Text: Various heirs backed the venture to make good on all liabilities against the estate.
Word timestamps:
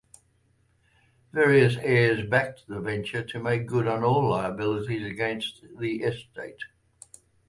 Various 1.31 1.75
heirs 1.79 2.27
backed 2.27 2.65
the 2.65 2.79
venture 2.79 3.21
to 3.23 3.39
make 3.39 3.67
good 3.67 3.85
on 3.87 4.03
all 4.03 4.31
liabilities 4.31 5.05
against 5.05 5.61
the 5.77 6.01
estate. 6.01 6.63